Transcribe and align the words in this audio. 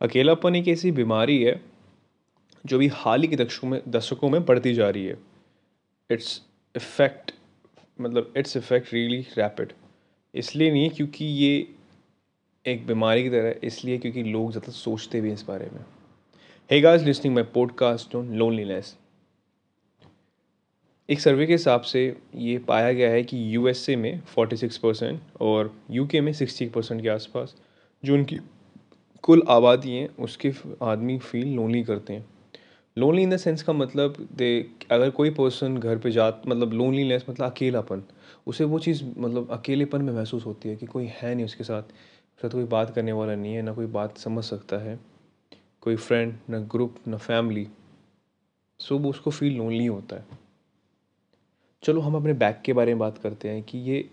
अकेलापन 0.00 0.56
एक 0.56 0.68
ऐसी 0.68 0.90
बीमारी 0.92 1.42
है, 1.42 1.60
जो 2.64 2.78
भी 2.78 2.86
हाल 2.94 3.22
ही 3.22 3.28
के 3.28 3.36
दशकों 3.36 3.68
में 3.68 3.80
दशकों 3.88 4.28
में 4.28 4.44
बढ़ती 4.44 4.74
जा 4.74 4.88
रही 4.90 5.04
है। 5.06 5.16
इट्स 6.10 6.40
इफ़ेक्ट 6.74 7.32
मतलब 7.98 8.32
इट्स 8.36 8.56
इफ़ेक्ट 8.56 8.92
रियली 8.94 9.20
रैपिड 9.36 9.72
इसलिए 10.34 10.70
नहीं, 10.70 10.90
क्योंकि 10.90 11.24
ये 11.24 11.66
एक 12.64 12.86
बीमारी 12.86 13.22
की 13.22 13.30
तरह 13.30 13.66
इसलिए 13.66 13.98
क्योंकि 13.98 14.22
लोग 14.22 14.50
ज़्यादा 14.50 14.72
सोचते 14.72 15.20
भी 15.20 15.28
हैं 15.28 15.34
इस 15.34 15.42
बारे 15.42 15.70
में। 15.72 15.80
Hey 16.70 16.80
guys 16.80 17.02
listening 17.02 17.34
my 17.34 17.44
podcast 17.54 18.14
on 18.16 18.32
loneliness 18.34 18.96
एक 21.08 21.20
सर्वे 21.20 21.46
के 21.46 21.52
हिसाब 21.52 21.80
से 21.82 22.02
ये 22.36 22.58
पाया 22.58 22.92
गया 22.92 23.10
है 23.10 23.22
कि 23.22 23.38
यूएसए 23.54 23.96
में 23.96 24.22
46 24.30 24.76
परसेंट 24.76 25.20
और 25.40 25.72
यूके 25.90 26.20
में 26.20 26.32
60 26.32 26.68
परसेंट 26.68 27.02
के 27.02 27.08
आसपास, 27.08 27.54
जो 28.02 28.14
उनकी 28.14 28.38
कुल 29.26 29.42
आबादी 29.48 29.90
है 29.90 30.06
उसके 30.18 30.52
आदमी 30.82 31.18
फील 31.18 31.54
लोनली 31.54 31.82
करते 31.82 32.12
हैं। 32.12 32.24
लोनली 32.96 33.22
इन 33.22 33.30
द 33.30 33.36
सेंस 33.36 33.62
का 33.62 33.72
मतलब 33.72 34.28
दे, 34.32 34.70
अगर 34.90 35.10
कोई 35.10 35.30
पर्सन 35.30 35.76
घर 35.76 35.98
पे 35.98 36.10
जा 36.10 36.28
मतलब 36.46 36.72
लोनलीनेस 36.72 37.24
मतलब 37.30 37.50
अकेलापन, 37.50 38.02
उसे 38.46 38.64
वो 38.64 38.78
चीज़ 38.78 39.02
मतलब 39.18 39.50
अकेलेपन 39.50 40.02
में 40.02 40.12
महसूस 40.12 40.46
होती 40.46 40.68
है 40.68 40.76
कि 40.76 40.86
कोई 40.86 41.06
है 41.12 41.34
नहीं 41.34 41.44
उसके 41.44 41.64
साथ। 41.64 41.82
साथ 42.40 42.50
कोई 42.50 42.64
बात 42.64 42.94
करने 42.94 43.12
वाला 43.12 43.34
नहीं 43.34 43.54
है, 43.54 43.62
ना 43.62 43.72
कोई 43.72 43.86
बात 43.86 44.18
समझ 44.18 44.44
सकता 44.44 44.76
है, 44.76 44.98
कोई 45.80 45.96
फ्रेंड 45.96 46.34
ना 46.50 46.58
ग्रुप 46.58 46.96
ना 47.08 47.16
फैमिली 47.16 47.66
सो 48.80 48.98
वो 48.98 49.10
उसको 49.10 49.30
फील 49.30 49.56
लोनली 49.56 49.86
होता 49.86 50.16
है। 50.16 50.24
चलो 51.82 52.00
हम 52.00 52.14
अपने 52.14 52.32
बैक 52.32 52.60
के 52.64 52.72
बारे 52.72 52.92
में 52.92 52.98
बात 52.98 53.18
करते 53.18 53.48
हैं 53.48 53.62
कि 53.62 53.78
ये 53.78 54.08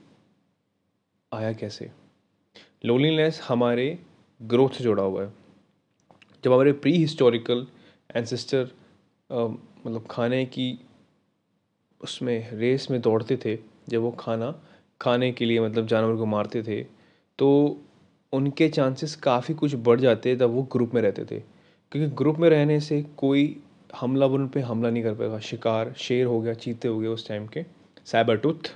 आया 1.34 1.54
कैसे। 1.54 1.90
लोनलीनेस 2.86 3.42
हमारे 3.48 4.00
ग्रोथ 4.44 4.70
से 4.70 4.84
जुड़ा 4.84 5.04
हुआ 5.04 5.24
है। 5.24 5.32
जब 6.44 6.54
हमारे 6.54 6.72
प्री 6.74 6.94
हिस्टोरिकल 6.94 7.66
एंसेस्टर 8.16 8.72
मतलब 9.30 10.06
खाने 10.12 10.44
की 10.46 10.80
उसमें 12.02 12.52
रेस 12.52 12.88
में 12.92 13.00
दौड़ते 13.02 13.38
थे, 13.46 13.58
जब 13.90 14.02
वो 14.02 14.12
खाना, 14.12 14.54
खाने 15.02 15.32
के 15.32 15.46
लिए 15.46 15.60
मतलब 15.60 15.88
जानवर 15.88 16.16
को 16.16 16.26
मारते 16.26 16.64
थे 16.64 16.82
तो 17.40 17.50
उनके 18.34 18.68
चांसेस 18.70 19.16
काफ़ी 19.16 19.54
कुछ 19.54 19.76
बढ़ 19.76 20.00
जाते 20.00 20.36
तब 20.36 20.50
वो 20.50 20.64
ग्रुप 20.74 20.94
में 20.94 21.02
रहते 21.02 21.26
थे। 21.26 21.40
क्योंकि 21.92 22.16
ग्रुप 22.16 22.38
में 22.38 22.50
रहने 22.50 22.80
से 22.80 23.02
कोई 23.18 23.62
हमला 23.96 24.26
उन 24.26 24.48
पर 24.48 24.60
हमला 24.60 24.90
नहीं 24.90 25.04
कर 25.04 25.14
पाएगा। 25.16 25.40
शिकार, 25.40 25.94
शेर 25.98 26.26
हो 26.26 26.40
गया, 26.42 26.54
चीते 26.54 26.88
हो 26.88 27.00
गए 27.00 27.08
उस 27.08 27.28
टाइम 27.28 27.48
के। 27.48 27.66
साइबर 28.06 28.38
टूथ 28.38 28.76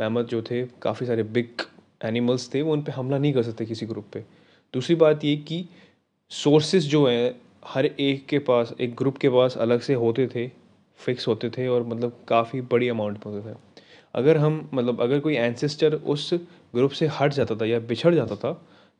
मैमत 0.00 0.26
जो 0.26 0.42
थे, 0.42 0.64
काफ़ी 0.82 1.06
सारे 1.06 1.22
बिग 1.22 1.62
एनिमल्स 2.04 2.52
थे, 2.54 2.62
वो 2.62 2.72
उन 2.72 2.82
पर 2.82 2.92
हमला 2.92 3.18
नहीं 3.18 3.32
कर 3.32 3.42
सकते 3.42 3.66
किसी 3.66 3.86
ग्रुप 3.86 4.06
पे। 4.12 4.24
दूसरी 4.74 4.94
बात 4.96 5.24
ये 5.24 5.36
कि 5.38 5.64
सोर्सेज 6.30 6.88
जो 6.88 7.06
हैं, 7.06 7.34
हर 7.66 7.86
एक 7.86 8.26
के 8.26 8.38
पास, 8.38 8.74
एक 8.80 8.94
ग्रुप 8.94 9.18
के 9.18 9.28
पास 9.28 9.56
अलग 9.56 9.80
से 9.80 9.94
होते 9.94 10.26
थे 10.26 10.50
फिक्स 11.00 11.26
होते 11.28 11.50
थे 11.50 11.66
और 11.68 11.82
मतलब 11.82 12.16
काफ़ी 12.28 12.60
बड़ी 12.62 12.88
अमाउंट 12.88 13.26
में 13.26 13.32
होते 13.32 13.50
थे। 13.50 13.56
अगर 14.14 14.36
हम 14.36 14.68
मतलब 14.74 15.00
अगर 15.02 15.20
कोई 15.20 15.34
एंसेस्टर 15.34 15.94
उस 15.94 16.32
ग्रुप 16.74 16.90
से 16.90 17.06
हट 17.12 17.32
जाता 17.32 17.54
था 17.56 17.64
या 17.66 17.78
बिछड़ 17.80 18.14
जाता 18.14 18.36
था 18.36 18.52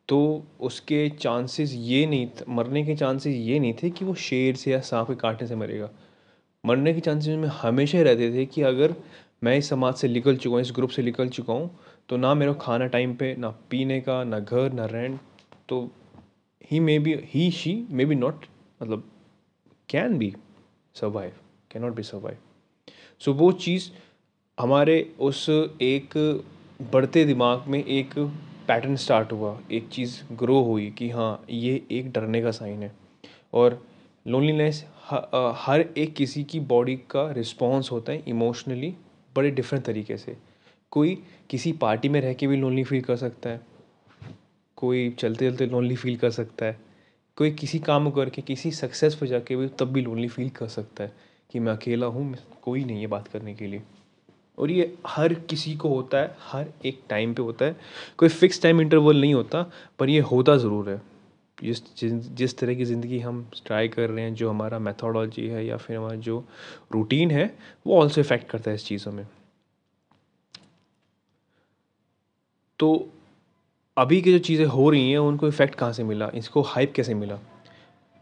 तो 0.08 0.18
उसके 0.60 1.08
चांसेस 1.10 1.72
ये 1.74 2.04
नहीं 2.06 2.28
मरने 2.48 2.84
के 2.84 2.94
चांसेस 2.96 3.34
ये 3.36 3.58
नहीं 3.58 3.74
थे 3.82 3.90
कि 3.90 4.04
वो 4.04 4.14
शेर 4.14 4.56
से 4.56 4.70
या 4.70 4.80
सांप 4.80 5.08
के 5.08 5.14
काटने 5.14 5.46
से 5.48 5.54
मरेगा। 5.56 5.90
मरने 6.64 6.92
के 6.94 7.00
चांसेस 7.00 7.36
में 7.36 7.48
हमेशा 7.52 7.98
ही 7.98 8.04
रहते 8.04 8.32
थे 8.32 8.46
कि 8.46 8.62
अगर 8.62 8.94
मैं 9.44 9.56
इस 9.58 9.68
समाज 9.68 9.94
से 9.94 10.08
निकल 10.08 10.36
चुका 10.36 10.54
हूँ, 10.54 10.62
इस 10.62 10.72
ग्रुप 10.74 10.90
से 10.90 11.02
निकल 11.02 11.28
चुका 11.28 11.52
हूँ 11.52 11.70
तो 12.08 12.16
ना 12.16 12.34
मेरा 12.34 12.52
खाना 12.52 12.86
टाइम 12.86 13.14
पे, 13.14 13.34
ना 13.38 13.48
पीने 13.70 14.00
का, 14.00 14.22
ना 14.24 14.38
घर, 14.38 14.72
ना 14.72 14.86
रेंट 14.86 15.20
तो 15.68 15.90
ही 16.70 16.80
may 16.80 16.98
be 16.98 17.14
he 17.24 17.50
she 17.50 17.74
may 17.90 18.04
be 18.04 18.14
not 18.14 18.46
मतलब 18.82 19.10
can 19.88 20.18
be 20.18 20.34
survive 20.94 21.32
can 21.70 21.82
not 21.82 21.94
be 21.94 22.02
survive 22.02 22.36
so 23.20 23.32
वो 23.32 23.50
चीज़ 23.52 23.90
हमारे 24.58 25.00
उस 25.20 25.48
एक 25.82 26.16
बढ़ते 26.92 27.24
दिमाग 27.24 27.64
में 27.68 27.84
एक 27.84 28.18
पैटर्न 28.68 28.96
स्टार्ट 28.96 29.32
हुआ, 29.32 29.58
एक 29.72 29.88
चीज़ 29.88 30.20
ग्रो 30.32 30.60
हुई 30.62 30.90
कि 30.90 31.08
हाँ 31.10 31.44
ये 31.50 31.82
एक 31.90 32.10
डरने 32.12 32.40
का 32.42 32.50
साइन 32.50 32.82
है। 32.82 32.92
और 33.52 33.86
लोनलीनेस 34.26 34.84
हर 35.56 35.80
एक 35.98 36.14
किसी 36.14 36.44
की 36.44 36.60
बॉडी 36.60 36.96
का 37.10 37.30
रिस्पॉन्स 37.30 37.90
होता 37.92 38.12
है 38.12 38.22
इमोशनली 38.28 38.94
बड़े 39.36 39.50
डिफरेंट 39.50 39.84
तरीके 39.84 40.16
से। 40.16 40.36
कोई 40.92 41.14
किसी 41.50 41.72
पार्टी 41.72 42.08
में 42.08 42.20
रह 42.20 42.32
के 42.34 42.46
भी 42.46 42.56
लोनली 42.56 42.84
फील 42.84 43.02
कर 43.02 43.16
सकता 43.16 43.50
है। 43.50 43.60
कोई 44.84 45.08
चलते 45.10 45.50
चलते 45.50 45.66
लोनली 45.66 45.96
फील 45.96 46.16
कर 46.16 46.30
सकता 46.30 46.66
है। 46.66 46.78
कोई 47.38 47.50
किसी 47.52 47.78
काम 47.80 48.10
करके, 48.10 48.42
किसी 48.42 48.70
सक्सेस 48.72 49.14
पर 49.14 49.26
जाके 49.26 49.56
भी 49.56 49.68
तब 49.78 49.92
भी 49.92 50.02
लोनली 50.02 50.28
फील 50.28 50.50
कर 50.50 50.68
सकता 50.68 51.04
है 51.04 51.12
कि 51.50 51.58
मैं 51.58 51.72
अकेला 51.72 52.06
हूँ 52.06 52.34
कोई 52.62 52.84
नहीं 52.84 53.00
है 53.00 53.06
बात 53.06 53.28
करने 53.28 53.54
के 53.54 53.66
लिए। 53.66 53.82
और 54.58 54.70
ये 54.70 54.94
हर 55.06 55.34
किसी 55.34 55.74
को 55.76 55.88
होता 55.88 56.18
है, 56.18 56.36
हर 56.40 56.66
एक 56.84 57.00
टाइम 57.08 57.32
पे 57.34 57.42
होता 57.42 57.64
है। 57.64 57.76
कोई 58.18 58.28
फिक्स 58.28 58.62
टाइम 58.62 58.80
इंटरवल 58.80 59.20
नहीं 59.20 59.34
होता, 59.34 59.62
पर 59.98 60.08
ये 60.08 60.20
होता 60.22 60.56
ज़रूर 60.56 60.90
है। 60.90 61.00
जिस 61.58 61.82
जिस 62.36 62.56
तरह 62.58 62.74
की 62.74 62.84
ज़िंदगी 62.84 63.18
हम 63.18 63.46
ट्राई 63.66 63.88
कर 63.88 64.10
रहे 64.10 64.24
हैं, 64.24 64.34
जो 64.34 64.50
हमारा 64.50 64.78
मेथोडोलॉजी 64.78 65.46
है 65.48 65.64
या 65.66 65.76
फिर 65.76 65.96
हमारा 65.96 66.16
जो 66.16 66.44
रूटीन 66.92 67.30
है, 67.30 67.54
वो 67.86 68.00
ऑल्सो 68.00 68.20
इफ़ेक्ट 68.20 68.48
करता 68.50 68.70
है 68.70 68.74
इस 68.74 68.86
चीज़ों 68.86 69.12
में। 69.12 69.26
तो 72.78 73.08
अभी 73.96 74.20
की 74.22 74.32
जो 74.32 74.38
चीज़ें 74.38 74.64
हो 74.66 74.88
रही 74.90 75.10
हैं, 75.10 75.18
उनको 75.18 75.48
इफ़ेक्ट 75.48 75.74
कहाँ 75.74 75.92
से 75.92 76.04
मिला? 76.04 76.30
इसको 76.34 76.62
हाइप 76.62 76.92
कैसे 76.94 77.14
मिला? 77.14 77.38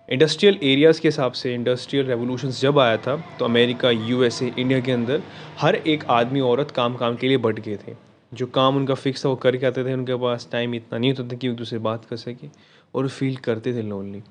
इंडस्ट्रियल 0.08 0.58
एरियाज़ 0.62 1.00
के 1.00 1.08
हिसाब 1.08 1.32
से 1.32 1.54
इंडस्ट्रियल 1.54 2.06
रेवोल्यूशन 2.06 2.50
जब 2.50 2.78
आया 2.78 2.96
था 2.96 3.16
तो 3.38 3.44
अमेरिका 3.44 3.90
यूएसए 3.90 4.52
इंडिया 4.58 4.80
के 4.80 4.92
अंदर 4.92 5.22
हर 5.58 5.74
एक 5.74 6.04
आदमी, 6.06 6.40
औरत 6.40 6.70
काम 6.70 6.96
काम 6.96 7.16
के 7.16 7.28
लिए 7.28 7.36
बट 7.38 7.60
गए 7.60 7.76
थे। 7.78 7.94
जो 8.32 8.46
काम 8.46 8.76
उनका 8.76 8.94
फिक्स 8.94 9.24
था, 9.24 9.28
वो 9.28 9.36
करके 9.36 9.66
आते 9.66 9.84
थे 9.84 9.94
उनके 9.94 10.14
पास। 10.16 10.48
टाइम 10.52 10.74
इतना 10.74 10.98
नहीं 10.98 11.12
होता 11.12 11.28
था 11.32 11.36
कि 11.36 11.48
एक 11.48 11.56
दूसरे 11.56 11.78
बात 11.78 12.04
कर 12.04 12.16
सके 12.16 12.48
और 12.94 13.08
फील 13.08 13.36
करते 13.38 13.72
थे 13.74 13.82
लोनली 13.82 14.22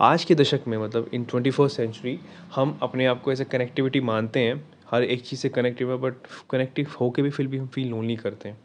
आज 0.00 0.24
के 0.24 0.34
दशक 0.34 0.68
में 0.68 0.76
मतलब 0.78 1.10
इन 1.14 1.24
ट्वेंटी 1.24 1.50
फ़र्स्ट 1.50 1.76
सेंचुरी 1.76 2.18
हम 2.54 2.78
अपने 2.82 3.06
आप 3.06 3.22
को 3.22 3.32
ऐसे 3.32 3.44
कनेक्टिविटी 3.46 4.00
मानते 4.02 4.40
हैं। 4.40 4.64
हर 4.90 5.04
एक 5.04 5.24
चीज़ 5.26 5.40
से 5.40 5.48
कनेक्टिव 5.48 5.92
है 5.92 5.96
बट 5.98 6.26
कनेक्टिव 6.50 6.94
होके 7.00 7.22
भी 7.22 7.30
फिर 7.30 7.46
भी 7.46 7.58
हम 7.58 7.66
फील 7.66 7.88
लोनली 7.88 8.16
करते 8.16 8.48
हैं। 8.48 8.60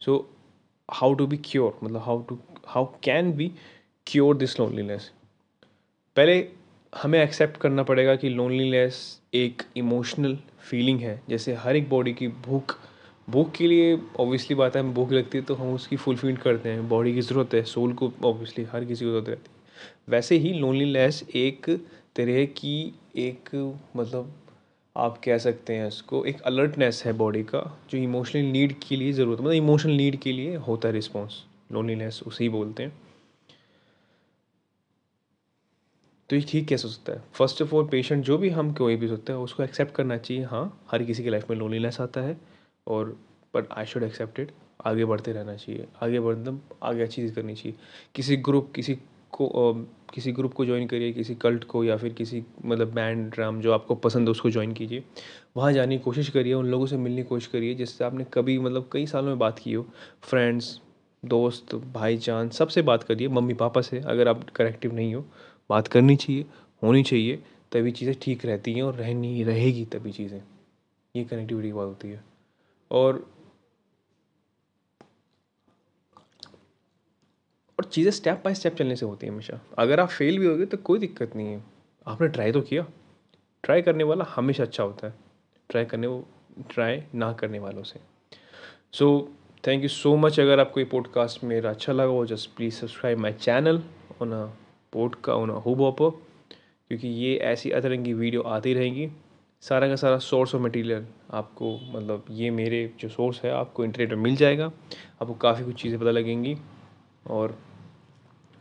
So 0.00 0.30
how 0.88 1.14
to 1.14 1.26
be 1.26 1.36
cure 1.44 1.78
मतलब 1.82 2.00
how 2.00 2.22
to 2.22 2.38
how 2.66 2.84
can 3.02 3.32
be 3.32 3.50
cure 4.06 4.36
this 4.36 4.58
loneliness 4.60 5.10
पहले 6.16 6.46
हमें 6.92 7.22
एक्सेप्ट 7.22 7.56
करना 7.56 7.82
पड़ेगा 7.82 8.16
कि 8.16 8.28
लोनलीनेस 8.28 8.98
एक 9.34 9.62
इमोशनल 9.76 10.38
फीलिंग 10.60 11.00
है। 11.00 11.20
जैसे 11.28 11.54
हर 11.54 11.76
एक 11.76 11.88
बॉडी 11.88 12.12
की 12.14 12.28
भूख 12.46 12.76
भूख 13.28 13.50
के 13.52 13.66
लिए 13.68 13.98
ऑब्वियसली 14.20 14.54
बात 14.56 14.76
है, 14.76 14.82
हमें 14.82 14.94
भूख 14.94 15.12
लगती 15.12 15.38
है 15.38 15.44
तो 15.44 15.54
हम 15.54 15.74
उसकी 15.74 15.96
फुलफिल 15.96 16.36
करते 16.36 16.68
हैं। 16.68 16.88
बॉडी 16.88 17.14
की 17.14 17.20
ज़रूरत 17.20 17.54
है 17.54 17.62
सोल 17.64 17.92
को 17.92 18.12
ऑब्वियसली 18.24 18.64
हर 18.64 18.84
किसी 18.84 19.04
को 19.04 19.10
ज़रूरत 19.10 19.28
रहती 19.28 19.50
है। 19.50 19.62
वैसे 20.08 20.36
ही 20.38 20.52
लोनलीनेस 20.52 21.22
एक 21.34 21.70
तरह 22.16 22.44
की 22.58 22.94
एक 23.16 23.50
मतलब 23.96 24.32
आप 24.96 25.16
कह 25.24 25.38
सकते 25.38 25.74
हैं 25.74 25.86
उसको 25.86 26.24
एक 26.24 26.40
अलर्टनेस 26.42 27.02
है 27.06 27.12
बॉडी 27.12 27.42
का, 27.44 27.60
जो 27.90 27.98
इमोशनल 27.98 28.42
नीड 28.42 28.74
के 28.80 28.96
लिए 28.96 29.12
ज़रूरत 29.12 29.40
मतलब 29.40 29.52
इमोशनल 29.52 29.92
नीड 29.92 30.16
के 30.20 30.32
लिए 30.32 30.56
होता 30.56 30.88
है 30.88 30.94
रिस्पॉन्स 30.94 31.42
लोनलीनेस 31.72 32.20
उसे 32.26 32.44
ही 32.44 32.48
बोलते 32.50 32.82
हैं। 32.82 32.92
तो 36.30 36.36
ये 36.36 36.42
ठीक 36.48 36.66
कैसे 36.68 36.88
हो 36.88 36.92
सकता 36.92 37.12
है? 37.12 37.22
फ़र्स्ट 37.34 37.62
ऑफ़ 37.62 37.74
ऑल 37.74 37.86
पेशेंट 37.88 38.24
जो 38.24 38.38
भी 38.38 38.48
हम 38.50 38.72
कोई 38.74 38.96
भी 38.96 39.08
सकते 39.08 39.32
हैं, 39.32 39.38
उसको 39.40 39.62
एक्सेप्ट 39.62 39.94
करना 39.94 40.16
चाहिए 40.18 40.44
हाँ 40.44 40.86
हर 40.90 41.02
किसी 41.04 41.22
की 41.22 41.30
लाइफ 41.30 41.50
में 41.50 41.56
लोनलीनेस 41.56 42.00
आता 42.00 42.20
है, 42.20 42.36
और 42.86 43.16
but 43.54 43.72
I 43.72 43.86
should 43.86 44.02
accept 44.02 44.40
it 44.40 44.52
आगे 44.86 45.04
बढ़ते 45.04 45.32
रहना 45.32 45.56
चाहिए, 45.56 45.86
आगे 46.02 46.20
बढ़ 46.20 46.36
मतलब 46.36 46.60
आगे 46.82 47.02
अच्छी 47.02 47.22
चीज़ 47.22 47.34
करनी 47.34 47.54
चाहिए। 47.54 47.76
किसी 48.14 48.36
ग्रुप 48.38 48.72
किसी 48.74 48.94
को 49.34 49.72
किसी 50.14 50.32
ग्रुप 50.32 50.52
को 50.52 50.64
ज्वाइन 50.64 50.86
करिए, 50.86 51.12
किसी 51.12 51.34
कल्ट 51.34 51.64
को 51.64 51.84
या 51.84 51.96
फिर 51.96 52.12
किसी 52.12 52.42
मतलब 52.64 52.92
बैंड 52.94 53.30
ड्राम 53.30 53.60
जो 53.60 53.72
आपको 53.72 53.94
पसंद 53.94 54.28
है, 54.28 54.30
उसको 54.30 54.50
ज्वाइन 54.50 54.72
कीजिए। 54.72 55.04
वहाँ 55.56 55.72
जाने 55.72 55.96
की 55.96 56.04
कोशिश 56.04 56.28
करिए, 56.30 56.54
उन 56.54 56.66
लोगों 56.66 56.86
से 56.86 56.96
मिलने 56.96 57.22
की 57.22 57.28
कोशिश 57.28 57.46
करिए, 57.46 57.74
जिससे 57.74 58.04
आपने 58.04 58.26
कभी 58.32 58.58
मतलब 58.58 58.88
कई 58.92 59.06
सालों 59.06 59.28
में 59.28 59.38
बात 59.38 59.58
की 59.58 59.72
हो। 59.72 59.86
फ्रेंड्स 60.22 60.80
दोस्त, 61.24 61.74
भाईजान, 61.74 62.48
सबसे 62.48 62.82
बात 62.82 63.02
करिए 63.02 63.28
मम्मी, 63.28 63.54
पापा 63.54 63.80
से 63.80 64.00
अगर 64.00 64.28
आप 64.28 64.50
करेक्टिव 64.50 64.94
नहीं 64.94 65.14
हो, 65.14 65.24
बात 65.70 65.88
करनी 65.88 66.16
चाहिए, 66.16 66.44
होनी 66.82 67.02
चाहिए, 67.02 67.42
तभी 67.72 67.90
चीज़ें 67.90 68.14
ठीक 68.22 68.46
रहती 68.46 68.72
हैं 68.72 68.82
और 68.82 68.94
रहनी, 68.94 69.42
रहेगी 69.42 69.84
तभी 69.84 70.12
चीज़ें। 70.12 70.42
ये 71.16 71.24
कनेक्टिविटी 71.24 71.68
की 71.68 71.72
बात 71.72 71.86
होती 71.86 72.08
है। 72.08 72.24
और 72.90 73.26
चीज़ें 77.94 78.10
स्टेप 78.10 78.40
बाय 78.44 78.54
स्टेप 78.54 78.74
चलने 78.74 78.96
से 78.96 79.06
होती 79.06 79.26
है 79.26 79.32
हमेशा। 79.32 79.60
अगर 79.78 80.00
आप 80.00 80.08
फेल 80.08 80.38
भी 80.38 80.46
होगे 80.46 80.66
तो 80.66 80.76
कोई 80.76 80.98
दिक्कत 80.98 81.36
नहीं 81.36 81.46
है। 81.48 81.62
आपने 82.06 82.28
ट्राई 82.28 82.52
तो 82.52 82.60
किया। 82.60 82.86
ट्राई 83.64 83.82
करने 83.82 84.04
वाला 84.04 84.24
हमेशा 84.28 84.62
अच्छा 84.62 84.82
होता 84.82 85.06
है। 85.06 85.14
ट्राई 85.70 85.84
करने 85.84 86.06
वो 86.06 86.24
ट्राई 86.70 87.02
ना 87.14 87.32
करने 87.32 87.58
वालों 87.58 87.82
से। 87.82 88.00
So 88.92 89.06
thank 89.64 89.82
you 89.82 89.88
so 89.88 90.14
much 90.16 90.40
अगर 90.40 90.60
आपको 90.60 90.80
ये 90.80 90.86
पॉडकास्ट 90.86 91.44
मेरा 91.44 91.70
अच्छा 91.70 91.92
लगा 91.92 92.10
हो 92.10 92.24
just 92.26 92.50
please 92.56 92.74
subscribe 92.74 93.18
my 93.18 93.32
channel 93.32 93.82
on 94.22 94.30
support 94.30 95.14
का 95.24 95.32
होना 95.32 95.52
हुब 95.52 95.80
ऑपर 95.80 96.10
क्योंकि 96.90 97.08
ये 97.08 97.36
ऐसी 97.44 97.70
अतरंगी 97.70 98.12
वीडियो 98.12 98.42
आती 98.42 98.74
रहेंगी। 98.74 99.08
सारा 99.62 99.88
का 99.88 99.96
सारा 99.96 100.18
सोर्स 100.18 100.54
ऑफ़ 100.54 100.62
मटेरियल 100.62 101.06
आपको 101.30 101.78
मतलब 101.92 102.24
ये 102.30 102.50
मेरे 102.50 102.90
जो 103.00 103.08
सोर्स 103.08 103.40
है, 103.44 103.50
आपको 103.50 103.84
इंटरनेट 103.84 104.10
पर 104.10 104.16
मिल 104.16 104.36
जाएगा। 104.36 104.64
आपको 104.64 105.34
काफ़ी 105.34 105.64
कुछ 105.64 105.82
चीज़ें 105.82 105.98
पता 106.00 106.10
लगेंगी। 106.10 106.56
और 107.26 107.56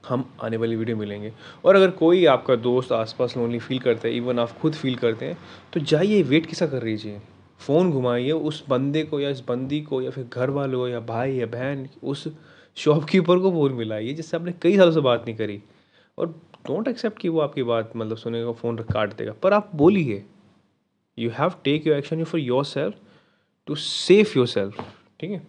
हम 0.10 0.26
आने 0.42 0.58
वाली 0.58 0.76
वीडियो 0.76 0.98
मिलेंगे। 0.98 1.32
और 1.66 1.76
अगर 1.76 1.92
कोई 1.92 2.26
आपका 2.26 2.56
दोस्त 2.56 2.92
आसपास 2.92 3.38
लोनली 3.38 3.60
फील 3.60 3.80
करता 3.80 4.08
है 4.08 4.16
इवन 4.16 4.40
आप 4.40 4.52
खुद 4.52 4.74
फील 4.74 4.96
करते 4.96 5.26
हैं 5.26 5.38
तो 5.74 5.80
जाइए 5.80 6.22
वेट 6.24 6.46
किसा 6.46 6.68
कर 6.68 6.82
रही 6.82 7.18
फ़ोन 7.60 7.92
घुमाइए, 7.92 8.32
उस 8.32 8.64
बंदे 8.70 9.04
को 9.04 9.20
या 9.20 9.30
इस 9.30 9.44
बंदी 9.48 9.80
को 9.82 10.02
या 10.02 10.10
फिर 10.12 10.24
घर 10.24 10.50
वालों 10.50 10.80
को 10.80 10.88
या 10.88 11.00
भाई 11.00 11.34
या 11.34 11.46
बहन, 11.46 11.88
उस 12.04 12.28
शॉपकीपर 12.78 13.40
को 13.40 13.52
फ़ोन 13.52 13.74
मिलाइए, 13.74 14.14
जिससे 14.14 14.38
आपने 14.38 14.54
कई 14.62 14.78
सालों 14.78 14.92
से 14.92 15.00
बात 15.00 15.26
नहीं 15.26 15.36
करी। 15.36 15.62
और 16.18 16.28
डोंट 16.68 16.88
एक्सेप्ट 16.88 17.20
कि 17.20 17.30
वो 17.30 17.40
आपकी 17.40 17.64
बात 17.64 17.92
मतलब 17.96 18.18
सुनेगा 18.18 18.52
फ़ोन 18.52 18.78
काट 18.92 19.14
देगा। 19.18 19.34
पर 19.34 19.54
आप 19.54 19.72
बोलिए। 19.76 20.24
You 21.18 21.30
have 21.30 21.54
take 21.64 21.88
your 21.88 21.98
action 21.98 22.20
you 22.20 22.26
for 22.26 22.42
yourself 22.66 22.96
to 23.68 23.76
safe 23.76 24.38
yourself 24.48 24.82
ठीक 25.20 25.32
है? 25.32 25.42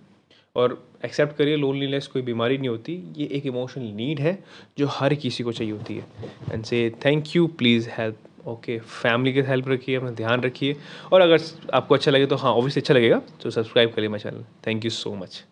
और 0.56 0.83
एक्सेप्ट 1.05 1.37
करिए 1.37 1.56
लोनलीनेस 1.56 2.06
कोई 2.06 2.23
बीमारी 2.23 2.59
नहीं 2.59 2.69
होती। 2.69 2.93
ये 3.17 3.27
एक 3.33 3.47
इमोशनल 3.47 3.85
नीड 3.97 4.21
है 4.21 4.39
जो 4.79 4.87
हर 4.91 5.15
किसी 5.15 5.45
को 5.45 5.53
चाहिए 5.53 5.73
होती 5.73 5.95
है। 5.95 6.06
And 6.53 6.65
say 6.65 6.91
thank 7.05 7.35
you 7.37 7.47
please 7.59 7.89
help 7.91 8.49
okay 8.49 8.79
family 8.79 9.33
के 9.33 9.43
हेल्प 9.43 9.69
रखिए, 9.69 9.97
अपना 9.97 10.11
ध्यान 10.11 10.41
रखिए। 10.43 10.77
और 11.12 11.21
अगर 11.21 11.41
आपको 11.75 11.95
अच्छा 11.95 12.11
लगे 12.11 12.27
तो 12.27 12.37
हाँ 12.37 12.53
ऑब्वियसली 12.53 12.81
अच्छा 12.81 12.95
लगेगा 12.95 13.21
तो 13.43 13.51
सब्सक्राइब 13.51 13.93
करिए 13.93 14.09
मेरा 14.09 14.31
channel 14.31 14.45
thank 14.67 14.85
you 14.85 14.91
so 14.91 15.15
much 15.15 15.45